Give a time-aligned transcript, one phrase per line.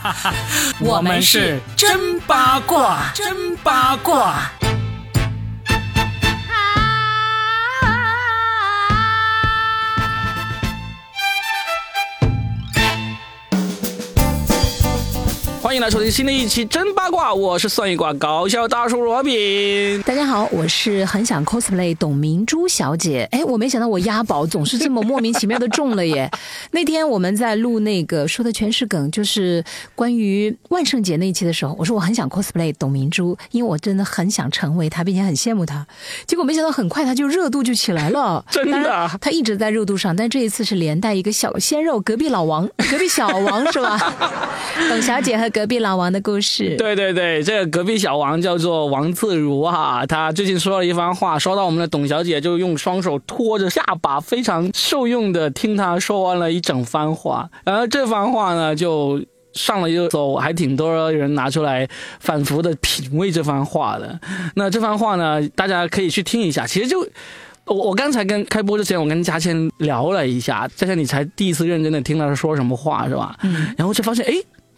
[0.80, 4.61] 我们是真八卦，真八卦。
[15.72, 20.02] 欢迎来收听新的一期真八卦，我是算一卦搞笑大叔罗宾。
[20.02, 23.26] 大家好，我是很想 cosplay 董明珠小姐。
[23.32, 26.30] 哎，我没想到我押宝总是这么莫名其妙的中了耶！
[26.72, 29.64] 那天我们在录那个说的全是梗，就是
[29.94, 35.86] 关于万圣节那一期的时候，我说我很想 cosplay 董明珠，因为我真的很想成为她，并且很羡慕她。
[36.26, 44.14] 结果没想到很快她就热度就起来了，真的，她一直在热度上，但这一次是连带一个小鲜肉，隔壁老王，隔壁小王是吧？
[44.90, 45.61] 董小姐和隔。
[45.62, 59.22] 隔壁老王的故事，对对对，这个隔壁小王叫做王自如哈，他最近说了一番话，说到我们的董小姐就用双手托着下巴，非常受用的听他说完了一整番话，然后这番话呢就
[59.52, 64.18] 上了热搜，还挺多人拿出来反复的品味这番话的。
[64.56, 66.66] 那这番话呢，大家可以去听一下。
[66.66, 67.06] 其实就
[67.66, 73.38] 我我刚才跟开播之前，我跟嘉谦聊了一下，嘉谦你才第一次认真的听他说什么话是吧？
[73.44, 74.32] 嗯，然后就发现哎。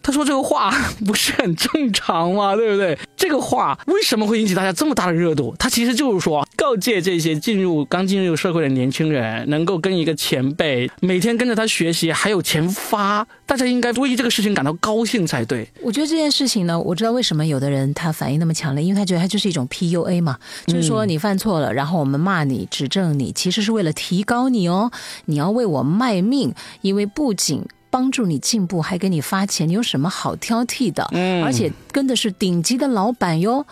[0.05, 0.70] 他说这个话
[1.06, 2.55] 不是很正常吗？
[2.55, 2.97] 对不对？
[3.16, 5.56] 这个话为什么会引起大家这么大的热度？
[5.58, 15.66] 他其实就是说，告诫这些进入刚进入社会的年轻人，能够跟一个前辈每天跟着他学习，还有钱发，大家应该为这个事情感到高兴才对。
[15.80, 24.91] 我觉得这件事情呢，我知道为什么有的人他反应那么强烈，因为他觉得他就是一种 PUA 嘛，就是说你犯错了，然后我们骂你、指正你，其实是为了提高你哦，
[25.25, 27.64] 你要为我卖命，因为不仅。
[27.95, 31.09] 帮助你进步，还给你发钱，你有什么好挑剔的？
[31.12, 33.64] 嗯，而且跟的是顶级的老板哟，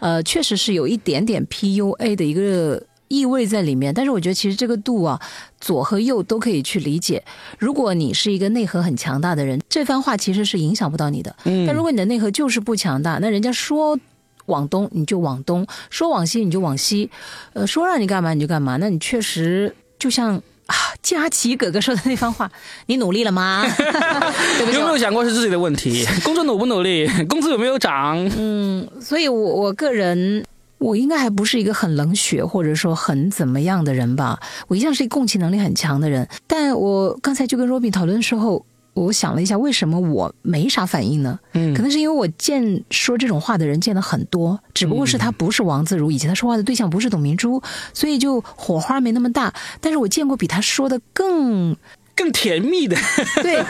[0.00, 3.94] 呃，确实是有一点点 PUA 的一个意味在里面。
[3.94, 5.18] 但是我觉得其实这个度啊，
[5.62, 7.24] 左和右都可以去理解。
[7.58, 11.34] 如果你是一个内核很强大的人，这番话其实是影响不到你的。
[11.44, 13.98] 嗯，但如果你的内核就是不强大，那人家说
[14.44, 17.08] 往东你就往东，说往西你就往西，
[17.54, 20.42] 呃，说让你干嘛你就干嘛，那你确实就像。
[21.16, 22.50] 啊，佳琪哥哥说的那番话，
[22.86, 23.64] 你努力了吗？
[24.60, 26.06] 有没有想过是自己的问题？
[26.24, 27.08] 工作努不努力？
[27.28, 28.16] 工资有没有涨？
[28.36, 30.44] 嗯，所以，我我个人，
[30.78, 34.38] 我应该还不是一个很冷血或者说很怎么样的人吧。
[34.68, 38.64] 我一向是一个共情能力很强的人，但我刚才就跟 Robin 讨论的时候。
[38.94, 41.38] 我想了一下，为什么我没啥反应呢？
[41.52, 47.62] 嗯，可能是因为我见说这种话的人见的很多，只不过是他不是王自如，以及他说话的对象不是董明珠，
[47.94, 49.54] 所以就火花没那么大。
[49.80, 51.76] 但是我见过比他说的更
[52.16, 52.96] 更甜蜜的，
[53.42, 53.64] 对，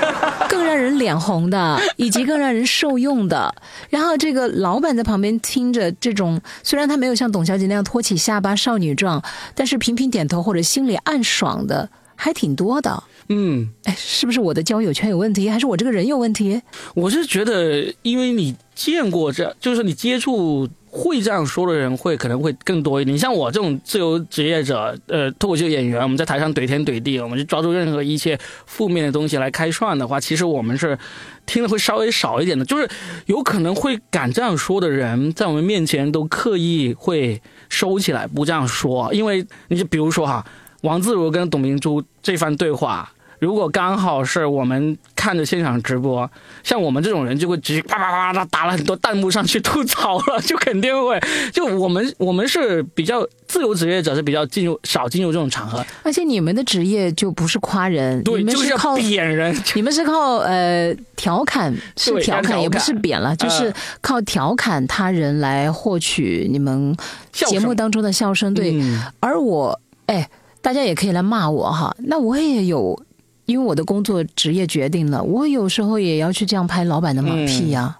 [0.48, 3.54] 更让人脸红的， 以及更让人受用的。
[3.91, 9.22] 然后这个老板在旁边听着这种，虽然他没有像董小姐那样托起下巴少女状，
[9.54, 11.88] 但是频频点头或者心里暗爽的
[12.20, 13.03] 还挺多的。
[13.28, 16.60] 嗯，哎，是不是我的交友圈有问题，还是我这个人有问题？
[16.94, 23.14] 我是觉得，因为你见过这，就是你接触会这样说的人，会可能会更多一点。
[23.14, 28.36] 你像我这种自由职业者，呃，脱口秀演员，我们在台上怼天怼地，我们就抓住任何一切
[28.66, 30.98] 负面的东西来开涮的话，其实我们是
[31.47, 32.64] 听的会稍微少一点的。
[32.64, 32.88] 就是
[33.26, 39.14] 有可能会敢这样说的人，在我们面前都刻意会收起来，不这样说。
[39.14, 40.44] 因为你就比如说哈，
[40.82, 43.12] 王自如跟董明珠这番对话。
[43.38, 46.30] 如果刚好是我们看着现场直播，
[46.62, 51.18] 像我们这种人就会直接啪啪啪啪打了很多弹幕上去吐槽了，就肯定会。
[51.50, 55.82] 就我们我们是比较自由职业者，是比较进入少进入这种场合。
[56.02, 59.58] 而且你们的职业就不是夸人，对，就是靠贬人。
[59.74, 66.94] 你们是靠呃调侃，是调侃，也不是贬了，就是靠调侃他人来获取你们
[67.32, 68.52] 节目当中的笑声。
[68.52, 68.78] 对，
[69.18, 70.28] 而我哎，
[70.62, 73.00] 大家也可以来骂我哈，那我也有。
[73.47, 77.98] 因为我的工作职业决定了，我有时候也要去这样拍老板的马屁呀，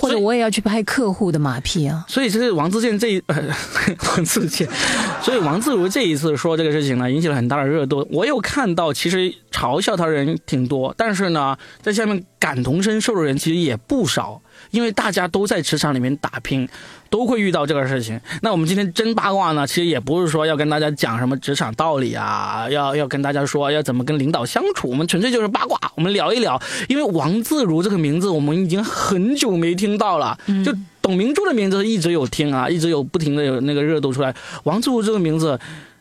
[0.00, 2.04] 或者我也要去拍客户的马屁啊。
[2.08, 3.36] 所以这是王自健这一呃
[4.08, 4.68] 王自健，
[5.22, 8.04] 所以王自如这一次说这个事情呢，引起了很大的热度。
[8.10, 14.42] 我有看到，其实嘲笑他的人挺多，但是呢，在下面感同身受的人其实也不少。
[14.70, 16.68] 因为大家都在职场里面打拼，
[17.10, 18.20] 都会遇到这个事情。
[18.42, 24.88] 那我们今天真八卦呢，其实也不是说要跟大家讲什么职场道理啊，要要跟大家说要怎么跟领导相处。
[24.88, 26.60] 我们纯粹就是八卦，我们聊一聊。
[26.88, 30.38] 因为王自如这个名字，我们已经很久没听到了。
[30.64, 34.34] 就董明珠的名字一直有听啊，一直有不停的有那个热度出来。
[34.64, 35.58] 王自如这个名字，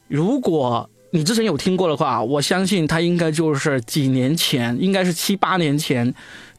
[0.08, 6.14] 如果你之前有听过的话，我相信他应该就是几年前，应该是七八年前。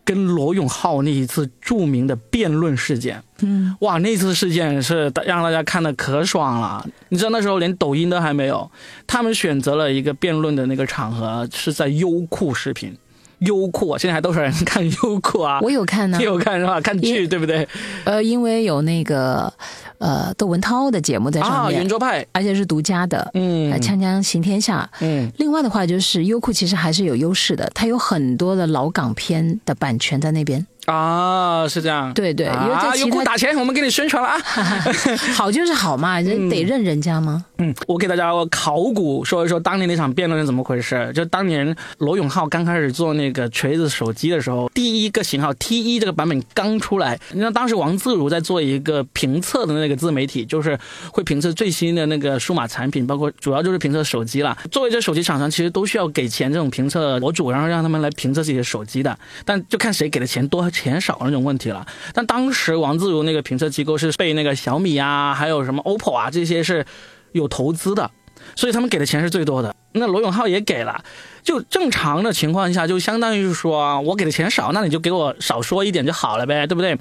[0.09, 6.83] 跟罗永浩那一次著名的辩论事件，嗯，哇，那次事件是让大家看的可爽了。
[7.11, 8.71] 你知道那时候连抖音都还没有，
[9.07, 12.97] 他们选择了一个辩论的那个场合是在优酷视频，
[13.40, 15.61] 优酷，现在还多少人看优酷啊？
[15.62, 16.81] 我有看呢你，有看是吧？
[16.81, 17.67] 看剧对不对？
[18.05, 19.52] 呃，因为有那个
[19.99, 24.88] 呃窦文涛的节目在上啊，面，圆桌派，而且是独家的，嗯呃，锵锵行天下。
[25.00, 30.67] 嗯，另外的话，就是优酷其实还是有优势的，它有很多的老港片的版权在那边。
[30.90, 32.12] 啊，是这样。
[32.14, 34.38] 对对，因为啊，优在其他酷打钱，我们给你宣传了啊。
[35.37, 37.44] 好就是好嘛，人得认人家吗？
[37.58, 41.12] 嗯，我给大家考古说一说当年那场辩论是怎么回事。
[41.14, 50.79] 就当年罗永浩刚开始做那个锤子手机的时候，第一个型号 T 一这个版本刚出来，你知道当时王自如在做一个评测的那个自媒体，就是
[51.12, 54.56] 会评测最新的那个数码产品，包括主要就是评测手机了。
[54.70, 61.87] 作为这手机厂商，其实都需要给钱这种评测博主，然后让他们来评测自己的手机的，但就看谁给的钱多 钱少那种问题了。
[62.15, 66.85] 但当时王自如那个评测机构是被那个小米啊，还有什么 OPPO 啊这些是
[67.33, 68.11] 有投资的，
[68.55, 69.75] 所以他们给的钱是最多的。
[69.93, 71.03] 那罗永浩也给了，
[71.43, 76.97] 就正常的情况下，就相当于是说我给的钱少，那你就给我少说一点就好了呗，对不对？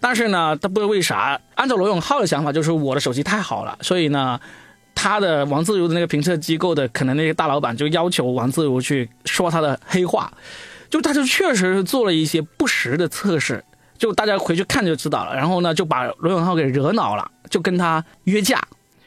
[0.00, 4.40] 但是呢，他不知道为啥，按照罗永浩的想法，就是我的手机太好了，所以呢，
[4.94, 10.32] 他的王自如的那个评测机构的可能那些大老板就要求王自如去说他的黑话，
[10.90, 13.64] 就他就确实是做了一些不实的测试，
[13.96, 15.34] 就大家回去看就知道了。
[15.34, 18.60] 然后呢，就把罗永浩给惹恼了，就跟他约架，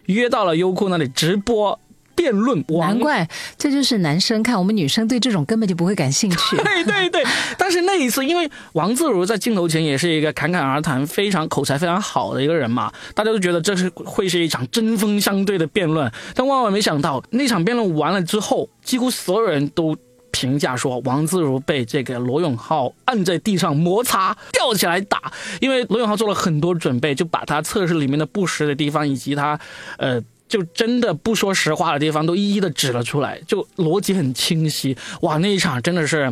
[0.05, 1.77] 约到了优酷那里直播
[2.15, 2.63] 辩论。
[2.79, 3.27] 难怪
[3.57, 6.55] 这就是男生看，我们女生对这种根本就不会感兴趣。
[6.57, 7.23] 对 对对，
[7.57, 16.09] 但是那一次，因为王自如在镜头前也是一个侃侃而谈、非常口才非常好的一个人嘛，大家都觉得这是会是一场针锋相对的辩论。
[16.35, 19.97] 但万万没想到，那场辩论完了之后，几乎所有人都
[20.33, 25.31] 评价说王自如被这个罗永浩按在地上摩擦，吊起来打，
[25.61, 29.57] 因为罗永浩做了很多准备，就把他测试里面的不实的地方以及他
[29.97, 30.21] 呃。
[30.45, 34.95] 就真的不说实话的地方都一一的指了出来，就逻辑很清晰。
[35.21, 36.31] 哇，那一场真的是，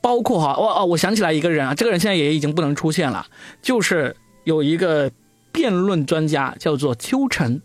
[0.00, 3.24] 包括哈，哇哦，我想起来一个人啊，这个人现在也已经不能出现了，
[3.62, 5.08] 就是有一个
[5.52, 7.62] 辩论专家叫做邱晨。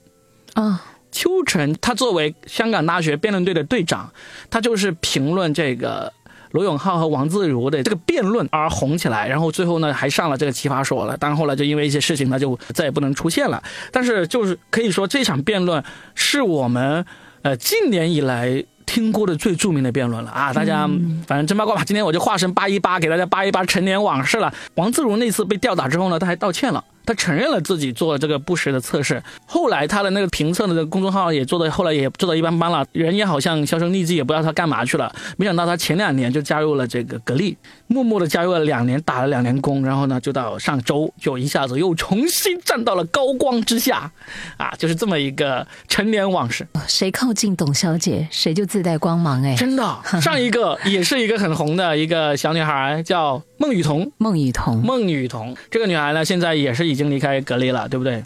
[0.54, 0.80] 啊、
[1.16, 4.12] 邱晨他作为香港大学辩论队的队长，
[4.50, 6.12] 他就是评论这个
[6.52, 13.64] 罗永浩和王自如的这个辩论而红起来，然后最后呢还上了这个奇葩说了，但后来就因为一些事情，他就再也不能出现了。
[13.92, 15.82] 但是就是可以说这场辩论
[16.14, 17.06] 是我们
[17.44, 18.66] 呃近年以来。
[18.88, 20.54] 听过的最著名的辩论了啊！
[20.54, 20.88] 大家
[21.26, 24.54] 反正真八卦吧，今天我就化身八一八，给大家八一八陈年往事了。
[24.76, 29.22] 王自如那次被吊打之后呢，他还道歉了，他承认了自己做了这个不实的测试。
[29.46, 35.13] 后来他的那个评测的这个公众号也做的，后来也做的一般般了，人也好像销声匿迹，也不知道他干嘛去了。
[35.38, 37.57] 没想到他前两年就加入了这个格力，
[37.88, 44.12] 默默的加入了两年，打了两年工，然后呢，就到上周就一下子又重新站到了高光之下，
[44.58, 46.68] 啊，就是这么一个陈年往事。
[46.88, 49.44] 谁靠近董小姐，谁就自带光芒。
[49.44, 54.12] 哎，真的， 上一个也是一个很红的一个小女孩，叫孟雨桐。
[54.18, 58.24] 孟雨桐孟雨桐这个女孩呢，现在也是已经离开格力了，对不对？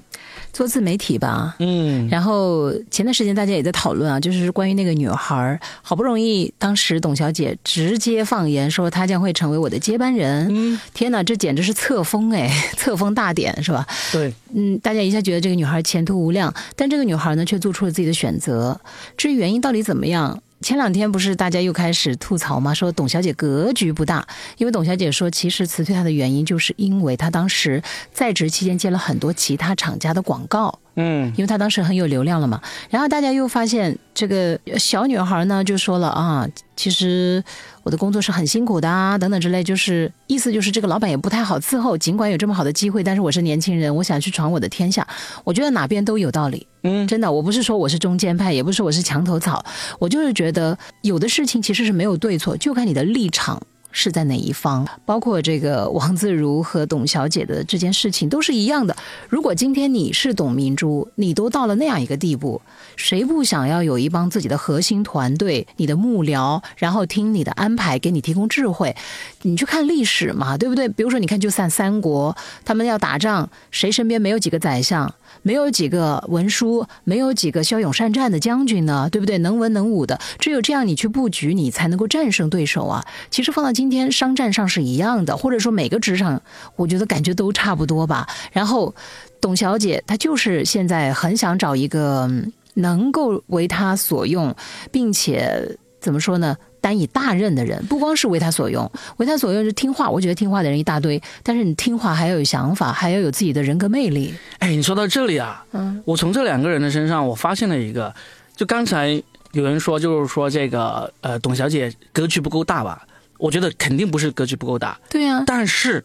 [0.53, 1.55] 做自媒体吧。
[1.59, 10.47] 嗯，然后前段时间大家也在讨论啊，就是关于那个女孩，好不容易当时董小姐直接放言说她将会成为我的接班人。
[10.49, 13.85] 嗯，天哪，这简直是册封哎， 册封大典是吧？
[14.11, 18.79] 对，嗯，大家一下觉得这个女孩前途无量，但这个女孩呢却做出了自己的选择。
[19.17, 20.41] 至于原因到底怎么样？
[20.61, 22.73] 前两天不是大家又开始吐槽吗？
[22.73, 24.27] 说董小姐格局不大，
[24.57, 32.61] 因为董小姐说，其实辞退她的原因就是因为她当时在职期间接了很多其他厂家的广告，嗯，因为她当时很有流量了嘛。
[32.89, 37.41] 然后大家又发现这个小女孩呢就说了啊，其实
[37.83, 45.07] 我的工作是很辛苦的啊，等等之类，就是意思就是这个老板也不太好伺候，尽管有这么好的机会，但是我是年轻人，我想去闯我的天下。
[45.45, 46.67] 我觉得哪边都有道理。
[46.83, 49.63] 嗯，真的，我不是说我是中间派，也不是说我是墙头草，
[49.99, 53.61] 我就是觉得有的事情其实是没有对错，就看你的立场。
[53.91, 54.87] 是在哪一方？
[55.05, 58.95] 包括这个王自如和董小姐的这件事情都是一样的。
[59.27, 62.61] 如果今天你是董明珠，你都到了那样一个地步，
[62.95, 68.95] 谁不想要有一帮自己的核心团队、你的幕僚，然后听你的安排，给你提供智慧？
[69.41, 70.89] 你去看历史嘛，对不对？
[70.89, 75.13] 比如说，你看，就算三国，他们要打仗，谁身边没有几个宰相？
[75.41, 79.37] 没有几个文书，没有几个骁勇善战的将军呢，对不对？
[79.37, 83.05] 能文能武的，只有这样，你去布局，你才能够战胜对手啊。
[83.29, 86.41] 其实放到今天商战上是一样的，或者说每个职场，
[86.75, 88.27] 我觉得感觉都差不多吧。
[88.51, 88.93] 然后，
[89.39, 92.29] 董小姐她就是现在很想找一个
[92.73, 94.53] 能够为她所用，
[94.91, 96.57] 并且怎么说呢？
[96.81, 100.09] 担以大任的人，不光是为他所用，为他所用是听话。
[100.09, 104.33] 我觉得听话的人一大堆，但是你听话还要有想法，还要有自己的人格魅力。
[104.59, 108.13] 哎，你说到这里啊，嗯，我从这两个人的身上，我发现了一个，
[108.55, 109.21] 就刚才
[109.51, 113.05] 有人说，就是说这个呃，董小姐格局不够大吧？
[113.37, 116.03] 我觉得肯定不是格局不够大，对呀、但是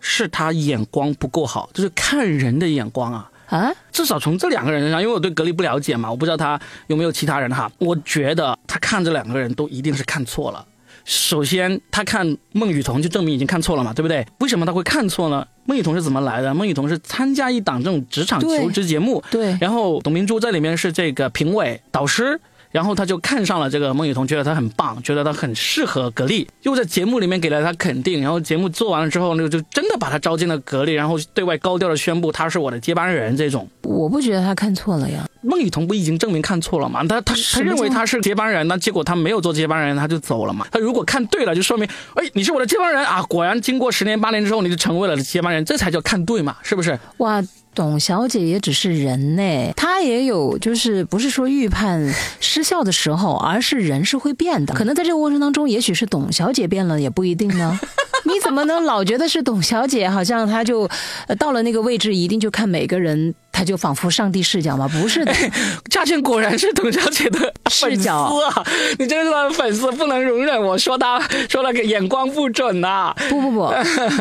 [0.00, 3.30] 是他眼光不够好，就是看人的眼光啊。
[3.48, 7.70] 啊，至少从这两个人身上，因为我对格力不了解嘛，我不知道他有没有其他人哈。
[7.78, 10.64] 我觉得他看这两个人都一定是看错了。
[11.04, 14.26] 首先，他看孟雨桐就证明已经看错了嘛，对不对？
[14.40, 15.46] 为什么他会看错呢？
[15.64, 16.52] 孟雨桐是怎么来的？
[16.52, 22.38] 孟雨桐是参加一档这种职场求职节目，对，然后董明珠在里面是这个评委导师，
[22.78, 33.36] 然后他就看上了这个孟雨桐，觉得他很棒，觉得他很适合格力，又在节目里面给了他肯定，然后节目做完了之后呢，就真的把他招进了格力，然后对外高调的宣布他是我的接班人。
[33.36, 35.26] 这种我不觉得他看错了呀。
[35.42, 37.02] 孟雨桐不已经证明看错了吗？
[37.08, 40.64] 他他他认为他是接班人，那结果他没有做接班人，他就走了嘛。
[40.70, 46.96] 他如果看对了，就说明哎你是我的接班人啊，果然经过十年八年之后，你就成为了接班人，这才叫看对嘛，是不是？
[47.16, 47.42] 哇，
[47.74, 54.74] 董小姐也只是人呢，她也有就是不是说预判失效的时候，而是人是会变的。
[54.74, 57.78] 可能在这个过程当中，也许是董小姐变了，也不一定呢。
[58.24, 60.10] 你怎么能老觉得是董小姐？
[60.10, 60.88] 好像她就、
[61.28, 64.88] 呃、到了那个位置，一定就看每个人，她就仿佛上帝视角吗？
[64.88, 65.32] 不是的，
[65.88, 68.66] 佳倩果然是董小姐的视角啊！
[68.98, 73.72] 你真是她的粉丝，不能容忍我说她说那个眼光不准呐、不不不，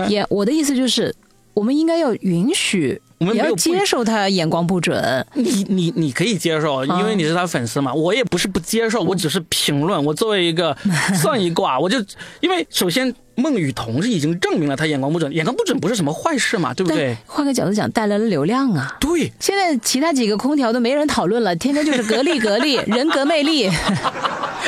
[0.07, 1.13] 也我的意思就是，
[1.55, 5.25] 我们应该要允许，我们没有不接受他眼光不准。
[5.33, 7.93] 你你你可以接受，因为你是他粉丝嘛。
[7.93, 10.03] 我也不是不接受，我只是评论。
[10.03, 10.75] 我作为一个
[11.15, 11.97] 算一卦，我就
[12.41, 17.15] 因为首先孟雨桐是已经证明了他眼光不准，眼光不准不是什么坏事嘛，对不对？
[17.27, 18.98] 换个角度讲，带来了流量啊。
[19.00, 23.70] 对，现在其他几个空调都没人讨论了，天天就是格力格力， 人格魅力。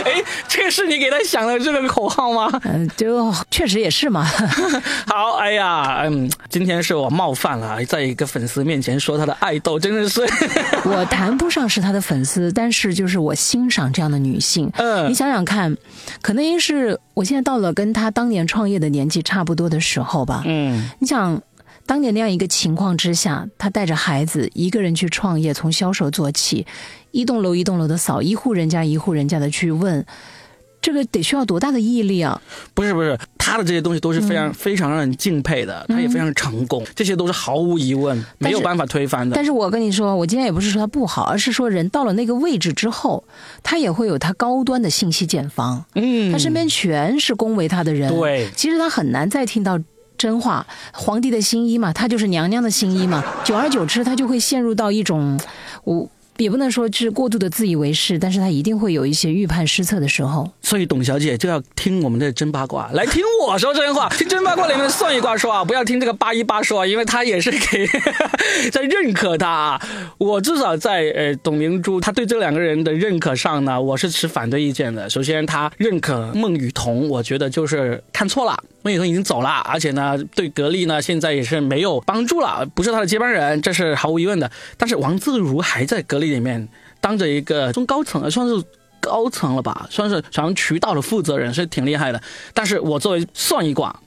[0.06, 2.48] 哎，这个是你给他想的这个口号吗？
[2.64, 4.24] 嗯， 就确实也是嘛。
[5.08, 10.22] 好，哎呀，嗯，今天是我冒犯了，在一个粉丝面前说他的爱豆，真的是，
[10.86, 14.72] 我谈不上是他的粉丝，但是就是我欣赏这样的女性。
[14.78, 15.76] 嗯你想想看，
[16.22, 20.44] 可能也是我现在到了跟他当年创业的年纪差不多的时候吧。
[20.46, 21.42] 嗯，你想，
[21.86, 26.66] 当年那样一个情况之下，他带着孩子一个人去创业，从销售做起，
[27.12, 30.06] 一栋楼一栋楼的扫，一户人家一户人家的去问，
[30.82, 32.42] 这个得需要多大的毅力啊！
[32.74, 33.18] 不是不是，
[33.50, 39.36] 他的这些东西都是非常、非常让人敬佩的，他也非常成功，这些都是毫无疑问没有办法推翻的。
[39.36, 43.24] 但是我跟你说，我今天也不是说他不好，而是说人到了那个位置之后，
[43.64, 48.14] 他也会有他高端的信息茧房，嗯，他身边全是恭维他的人。
[48.16, 49.80] 对其实他很难再听到。
[50.20, 53.24] 真话，皇帝的新衣嘛，他就是娘娘的新衣嘛。
[53.46, 55.40] 久而久之，他就会陷入到一种，
[55.86, 56.10] 我
[56.44, 60.50] 也不能说是过度的自以为是，但是他一定会有一些预判失策的时候。
[60.62, 67.88] 所以董小姐就要听我们的真八卦，来听我说真话， 听真八卦里面算一卦说啊，不要听这个八一八说啊，因为他也是给
[68.72, 69.82] 在认可他啊。
[70.18, 75.10] 我至少在呃董明珠，他对这两个人的认可上呢，我是持反对意见的。
[75.10, 78.58] 首先，他认可孟雨桐，我觉得就是看错了。
[78.82, 84.50] 孟雨桐已经走了，而且呢，对格力呢现在也是没有帮助了，不是他的接班人，这是毫无疑问的。
[84.78, 86.68] 但是王自如还在格力里面
[87.02, 88.64] 当着一个中高层，算是
[89.00, 92.22] 高层了吧，算是好像渠道的负责人，是挺厉害的。
[92.54, 93.98] 但是我作为算一卦，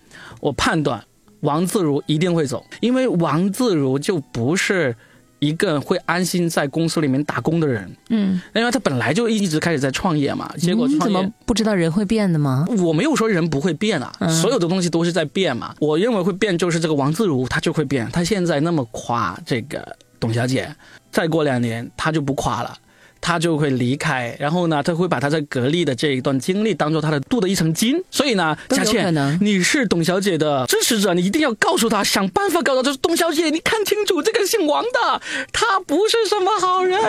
[0.40, 1.02] 我判断
[1.40, 4.94] 王自如一定会走，因为王自如就不是
[5.38, 11.28] 一个会安心在公司里面打工的人，嗯，因为他本来就一直开始在创业嘛，结果创业你怎么。
[11.44, 12.64] 不知道人会变的吗？
[12.78, 15.74] 我没有说人不会变啊，嗯所有的东西都是在变嘛。
[15.80, 18.08] 我认为会变就是这个王自如，他就会变。
[18.12, 20.72] 他现在那么夸这个董小姐，
[21.12, 22.76] 再过两年他就不垮了。
[23.24, 28.02] 他就会离开，然后呢，他会把他在格力的这一段经历当做他的镀的一层金。
[28.10, 37.00] 所以呢，佳倩，你是董小姐的支持者，你一定要告诉他，想办法告诉她，就是董小姐，你看清楚这个姓王的，他不是什么好人。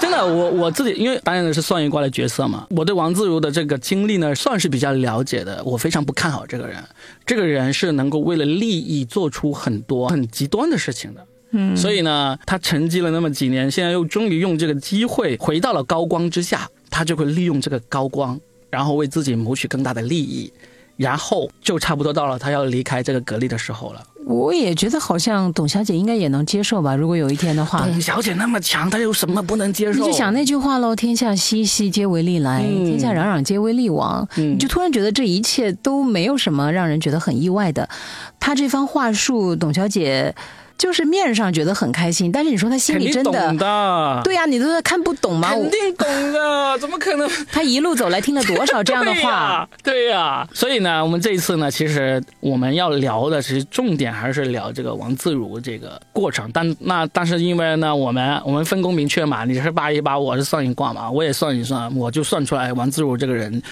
[0.00, 5.62] 真的，我我自己因为担任的是算一卦的角色嘛，我对王自如的这个经历呢，算是比较了解的。
[5.62, 6.82] 我非常不看好这个人，
[7.24, 11.24] 这个人是能够为了利益做出很多很极端的事情的。
[11.52, 18.38] 嗯，所以呢，他沉寂了那么几年，现在又终于用这个机会回到了高光之下，他就会利用这个高光，
[18.70, 20.52] 然后为自己谋取更大的利益，
[20.96, 24.02] 然后就差不多到了他要离开这个格力的时候了。
[24.26, 26.94] 我也觉得好像董小姐应该也能接受吧。
[26.94, 29.98] 如果有一天的话，董小姐那么强，她有什么不能接受？
[29.98, 34.28] 你就想那句话喽：“天下熙熙，皆为利来；嗯天下攘攘，皆为利往。
[34.36, 37.88] 嗯你就突然觉得这一切都没有什么让人觉得很意外的。
[38.38, 40.32] 她这番话术，董小姐
[40.80, 45.50] 就是面上觉得很开心，但是你说他心里真的懂的，对呀、你都在看不懂吗？
[45.50, 47.28] 肯定懂的，怎么可能？
[47.52, 49.30] 他一路走来听了多少这样的对话？
[49.60, 50.48] 呀，对呀。
[50.54, 56.50] 所以呢，我们这一次呢，其实我们要聊的，其实重点还是聊这个王自如这个过程。
[56.54, 63.62] 但那但是因为呢，我们我们分工明确嘛，你是八一八，我是算一卦嘛，我也算一算，我就算出来王自如这个人。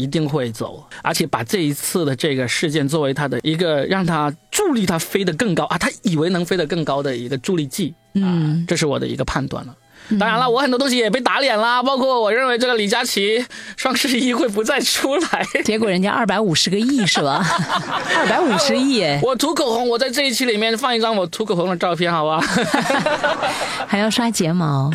[0.00, 9.74] 一定会走，而且把这一次的这个事件作为他的一个让他助力他飞得更高啊，他以为能飞得更高的一个助力剂，嗯，这是我的一个判断了。
[10.18, 13.44] 当然了，我很多东西也被打脸啦，包括我认为这个李佳琦
[13.76, 17.46] 双十一会不再出来， 结果人家二百五十个亿是吧？
[18.18, 19.20] 二百五十亿哎！
[19.22, 22.40] 我涂口红，我在这一期里面放一张我涂口红的照片，好吧？
[23.86, 24.90] 还要刷睫毛？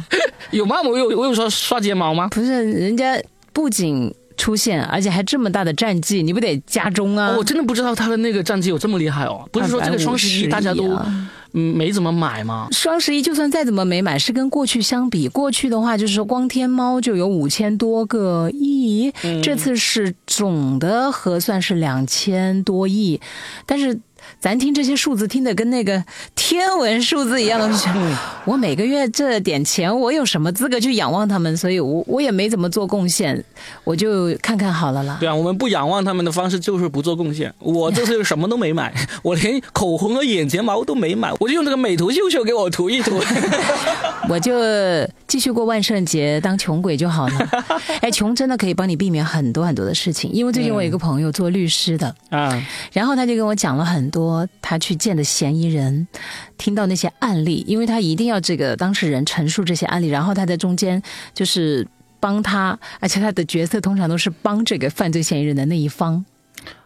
[0.52, 0.82] 有吗？
[0.82, 2.28] 我有我有说刷睫毛吗？
[2.32, 3.18] 不是，人家
[3.54, 7.36] 不仅出现，而且还这么大的战绩，你不得加钟啊？
[7.38, 9.48] 我真的不知道他的那个战绩有这么厉害哦！
[9.52, 11.00] 不是说这个双十一大家都。
[11.58, 12.68] 嗯，没怎么买吗？
[12.72, 23.20] 双十一就算再怎么没买，是跟过去相比，过去的话就是说光天猫就有五千多个亿，这次是总的核算是两千多亿，
[23.66, 24.00] 但是。
[24.40, 26.04] 咱听这些数字听得跟那个
[26.36, 27.70] 天文数字一样的，
[28.46, 31.56] 我每个月这点钱，我有什么资格去仰望他们？
[31.58, 33.44] 所以我我也没怎么做贡献，
[33.84, 35.18] 我就看看好了啦。
[35.20, 37.54] 对啊，我们不仰望他们的方式就是不做贡献。
[37.60, 43.20] 我这次什么都没买， 我连口红和眼睫毛都没买，我就用那个美图秀秀给我涂一涂。
[44.30, 44.54] 我就
[45.28, 47.50] 继续过万圣节当穷鬼就好了。
[48.02, 54.06] 哎，穷真的可以帮你避免很多很多的事情，因为最近我有一个朋友做律师的啊，然后他就跟我讲了很。
[54.16, 56.08] 多他去见的嫌疑人，
[56.58, 61.02] 听到那些案例，因为他一定要这个当事人陈述这些案例，然后他在中间
[61.34, 61.86] 就是
[62.18, 66.24] 帮他，而且他的角色通常都是帮这个犯罪嫌疑人的那一方，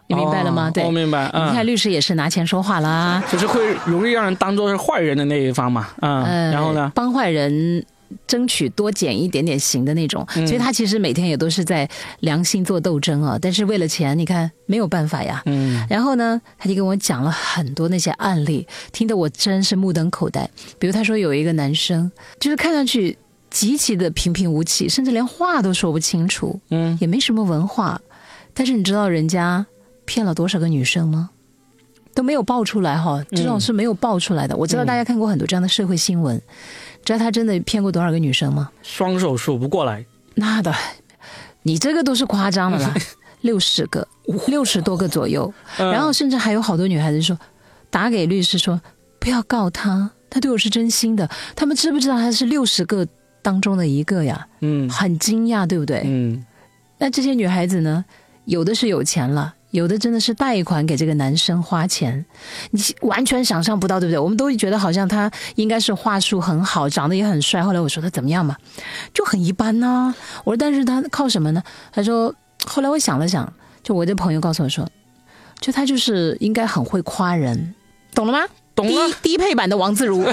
[0.08, 0.68] 你明白了吗？
[0.72, 1.26] 对，我明白。
[1.26, 7.84] 你看律师也是拿钱说话啦，就是会容易让人当做是坏人的那一方嘛，嗯，然后呢，帮坏人。
[8.26, 11.88] 争取多减一点点刑的那种，所以他其实每天也都是在
[12.20, 13.38] 良心做斗争啊。
[13.40, 15.42] 但是为了钱，你看没有办法呀。
[15.46, 15.86] 嗯。
[15.88, 20.48] 然后呢，他就跟我讲了很多那些案例，听得我真是目瞪口呆。
[20.78, 23.16] 比如他说有一个男生，就是看上去
[23.50, 28.00] 极其的平平无奇，甚至连话都说不清楚，嗯，也没什么文化。
[28.52, 29.64] 但是你知道人家
[30.04, 31.30] 骗了多少个女生吗？
[32.20, 34.54] 都没有爆出来哈，这种是没有爆出来的。
[34.54, 36.38] 我知道大家看过很多这样的社会新闻。
[37.02, 38.70] 知道他真的骗过多少个女生吗？
[38.82, 40.04] 双手数不过来。
[40.34, 40.70] 那的，
[41.62, 42.94] 你这个都是夸张的啦，
[43.40, 44.06] 六十个，
[44.48, 45.50] 六十多个左右。
[45.78, 47.38] 然后甚至还有好多女孩子说，
[47.88, 48.78] 打给律师说
[49.18, 51.26] 不要告他，他对我是真心的。
[51.56, 53.08] 他们知不知道他是六十个
[53.40, 54.46] 当中的一个呀？
[54.60, 56.02] 嗯，很惊讶，对不对？
[56.04, 56.44] 嗯。
[56.98, 58.04] 那这些女孩子呢？
[58.44, 59.54] 有的是有钱了。
[59.70, 62.24] 有的真的是贷款给这个男生花钱，
[62.72, 64.18] 你完全想象不到，对不对？
[64.18, 67.62] 我们都觉得好像他应该是话术很好，长得也很帅。
[67.62, 68.56] 后来我说他怎么样嘛，
[69.14, 70.12] 就很一般呢。
[70.42, 71.62] 我说但是他靠什么呢？
[71.92, 72.34] 他说
[72.66, 73.52] 后来我想了想，
[73.82, 74.84] 就我的朋友告诉我说，
[75.60, 77.74] 就他就是应该很会夸人，
[78.12, 78.44] 懂了吗？
[78.74, 79.12] 懂了。
[79.22, 80.24] 低配版的王自如，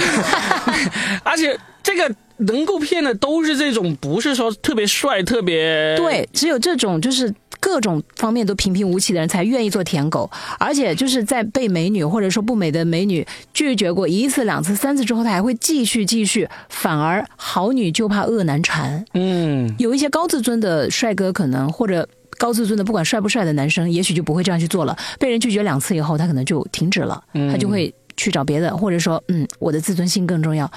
[1.24, 7.32] 而且这个能够骗的都是这种，不是说特别帅、特别对，只有这种就是。
[7.68, 19.04] 各种方面都平平无奇的人才愿意做舔狗，而且就是在被美女或者说不美的美女拒绝过一次、两次、三次之后，他还会继续继续，反而好女就怕恶男缠。
[19.16, 24.98] 嗯，有一些高自尊的帅哥可能或者高自尊的不管帅不帅的男生，也许就不会这样去做了。
[25.20, 30.72] 被人拒绝两次以后，他可能就停止了，他就会去找别的，或者说，嗯，我的自尊心更重要。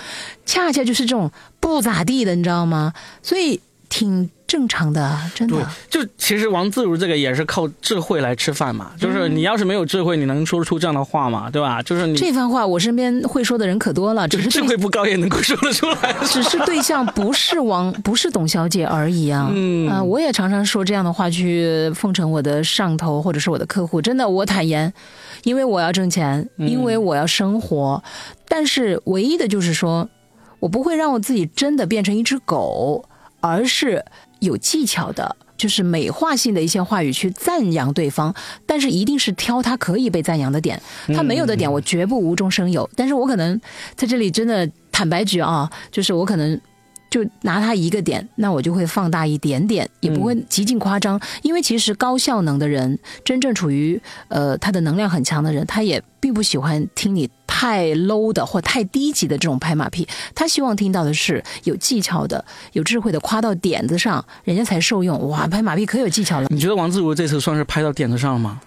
[0.44, 2.92] 恰恰就是这种不咋地的，你知道吗？
[3.22, 4.30] 所以挺。
[4.50, 5.64] 正常的，真的。
[5.88, 8.90] 就其实王自如这个也是靠智慧来吃饭嘛。
[8.98, 11.48] 就是你要是没有智慧，你能说出这样的话嘛？
[11.48, 11.80] 对吧？
[11.84, 14.26] 就是你这番话，我身边会说的人可多了。
[14.26, 16.12] 只是智慧不高也能够说得出来。
[16.26, 19.48] 只是对象不是王， 不是董小姐而已啊。
[19.54, 24.02] 嗯啊，我也常常说这样的话去奉承我的上头或者是我的客户。
[24.02, 24.92] 真的，我坦言，
[25.44, 28.02] 因为我要挣钱，因为我要生活。
[28.48, 30.08] 但是唯一的就是说，
[30.58, 33.04] 我不会让我自己真的变成一只狗，
[33.40, 34.04] 而是。
[34.40, 40.80] 有技巧的，就是美化性的一些话语去赞扬对方，但是一定是挑他可以被赞扬的点，
[41.14, 42.88] 他没有的点我绝不无中生有。
[42.96, 43.60] 但是我可能
[43.94, 46.58] 在这里真的坦白局啊，就是我可能。
[47.10, 51.20] 就拿他一个点，那我就会放大一点点，也不会极尽夸张。
[51.42, 60.06] 因为其实高效能的人，真正处于呃他的能量很强的人，他也并不喜欢听你太 low 的或太低级的这种拍马屁。
[60.36, 62.44] 他希望听到的是有技巧的、
[62.74, 65.28] 有智慧的，夸到点子上，人家才受用。
[65.28, 66.46] 哇，拍马屁可有技巧了。
[66.48, 68.60] 你觉得王自如这次算是拍到点子上了吗？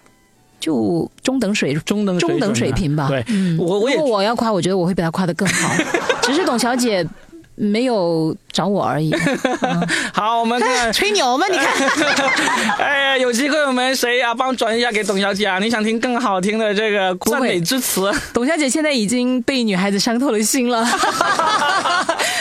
[0.59, 3.07] 就中等水中等中等水平吧。
[3.07, 3.23] 对，
[3.57, 5.73] 我我如果我要夸，我觉得我会比他夸的更好。
[6.21, 7.07] 只是董小姐。
[7.55, 9.13] 没有找我而已。
[10.13, 11.45] 好，我们看 吹牛吗？
[11.49, 11.67] 你看，
[12.79, 15.59] 哎呀，有机会我们谁啊，帮转一下给董小姐啊？
[15.59, 18.11] 你想听更好听的这个赞美之词？
[18.33, 20.83] 董小姐现在已经被女孩子伤透了心了，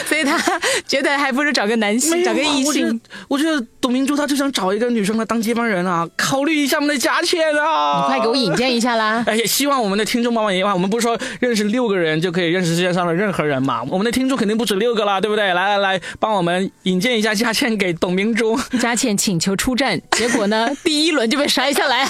[0.07, 0.37] 所以他
[0.87, 2.99] 觉得还不如找个男性，啊找个异性。
[3.27, 8.01] 我觉得董明珠她就想找一个女生来当接班人啊，考虑一下我们的佳倩啊！
[8.01, 9.23] 你快给我引荐一下啦！
[9.27, 13.83] 哎，也希望我们的听众帮忙也我们不是说认识六个人就可以认识世界上的任何人嘛？
[13.89, 15.53] 我们的听众肯定不止六个啦，对不对？
[15.53, 18.57] 来来来，帮我们引荐一下佳倩给董明珠。
[18.79, 22.07] 佳倩请求出战，结果呢，第一轮就被筛下来。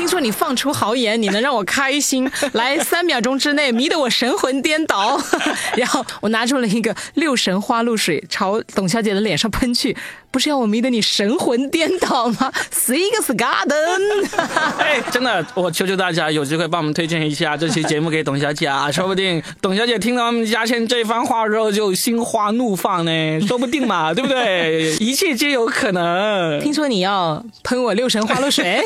[0.00, 5.22] 听说你放出豪言，你能让我开心， 来三秒钟之内迷得我神魂颠倒。
[5.76, 9.94] 然后我拿出了一个六神花露水，朝董小姐的脸上喷去，
[10.30, 12.52] 不是要我迷得你神魂颠倒吗？
[12.72, 14.26] Six Garden。
[14.78, 24.94] 哎，真的，我求求大家有机会帮我们推荐一下这期节目给董小姐啊， 说不定董小姐听到我们佳倩这番话之后就心花怒放呢，说不定嘛，对不对？
[25.00, 26.60] 一切皆有可能。
[26.60, 28.82] 听说你要喷我六神花露水，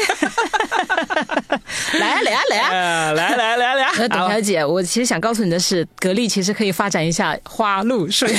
[1.98, 2.68] 来啊来啊来啊！
[2.70, 8.33] 呃，来来来来，那董小姐，我其实想告诉你的是，格力其实可以发展一下花露水，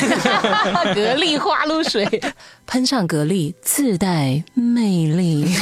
[0.94, 2.06] 格力花露水，
[2.68, 5.46] 喷上格力自带魅力。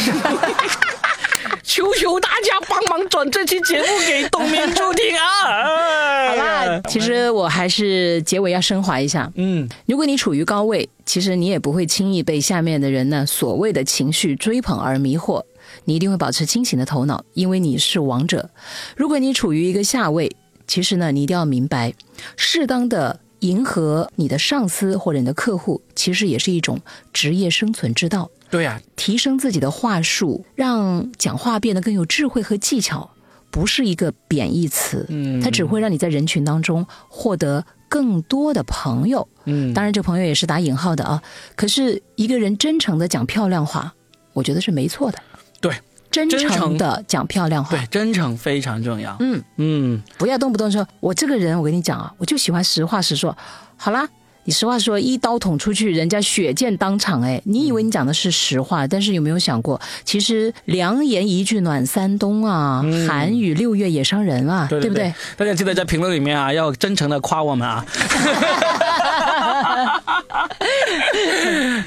[1.65, 6.28] 求求大家帮忙转这期节目给董明珠听啊！
[6.30, 9.32] 好啦，其实我还是结尾要升华一下。
[9.36, 15.43] 嗯，如果你处于高位，其实你也不会轻易被下面的人呢所谓的情绪追捧而迷惑，
[15.86, 18.52] 你一定会保持清醒的头脑，因为你是王者。
[18.96, 20.30] 如果你处于一个下位，
[20.67, 21.93] 其实呢，你一定要明白，
[22.38, 26.79] 适当的迎合你的上司或者你的客户，其实也是一种
[27.13, 28.29] 职业生存之道。
[28.49, 33.10] 对呀、提升自己的话术，让讲话变得更有智慧和技巧，
[33.49, 39.27] 不是一个贬义词，嗯它只会让你在人群当中获得更多的朋友。
[39.45, 41.21] 嗯，当然，这朋友也是打引号的啊。
[41.56, 43.93] 可是一个人真诚的讲漂亮话，
[44.34, 45.17] 我觉得是没错的。
[45.60, 45.73] 对
[46.13, 49.17] 真诚的讲漂亮话对，，真诚非常重要。
[49.19, 53.36] 嗯，嗯，不要动不动说我这个人，我跟你讲啊，我就喜欢实话实说。
[53.76, 54.08] 好啦。
[54.45, 57.21] 你实话说，一刀捅出去，人家血溅当场。
[57.21, 65.13] 哎，你以为你讲的是实话，但是有没有想过，其实良言一句暖三冬啊，寒雨六月也伤人啊，对不对？？
[65.38, 67.86] 大家记得在评论里面啊，要真诚的夸我们啊。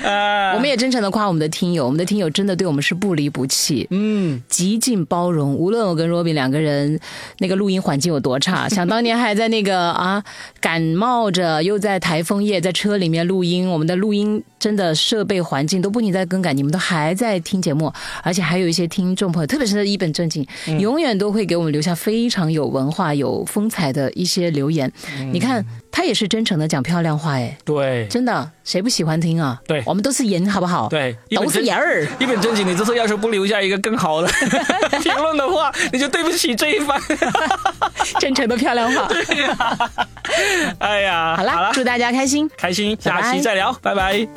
[0.02, 3.86] 呃 我们也真诚的夸我们的听友，我们的听友真的对我们是不离不弃。
[3.90, 6.98] 嗯，极尽包容，无论我跟 Robin 两个人
[7.38, 10.22] 那个录音环境有多差，想当年还在那个啊
[10.60, 20.46] 感冒着，又在台风夜在车里面录音，我们的录音真的设备环境都不停在更改，你们都还在听节目，而且还有一些听众朋友，特别是一本正经，
[20.78, 24.90] 永远都会给我们留下非常有文化、有风采的一些留言。
[25.32, 25.64] 你看
[25.96, 29.58] 他也是真诚的讲漂亮话，哎，对真的谁不喜欢听啊？
[29.66, 30.90] 对我们都是人，好不好？
[30.90, 32.06] 对，都是人儿。
[32.20, 34.28] 一本正经，你这次要是不留下一个更好的
[35.02, 37.00] 评论的话，你就对不起这一番。
[38.20, 39.08] 真诚的漂亮话。
[39.08, 39.78] 对呀
[40.80, 42.46] 哎呀，好啦，祝大家开心。
[42.58, 44.28] 开心，下期再聊，拜拜